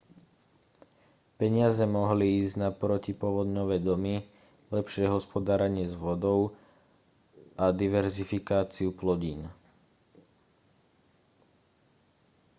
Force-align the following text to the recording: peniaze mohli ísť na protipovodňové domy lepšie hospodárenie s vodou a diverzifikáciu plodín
peniaze 1.37 1.85
mohli 1.97 2.25
ísť 2.41 2.55
na 2.63 2.69
protipovodňové 2.81 3.77
domy 3.89 4.15
lepšie 4.77 5.05
hospodárenie 5.15 5.85
s 5.85 5.93
vodou 6.05 6.39
a 7.53 7.65
diverzifikáciu 7.81 8.89
plodín 8.99 9.39